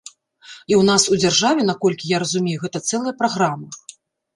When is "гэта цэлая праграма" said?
2.67-3.69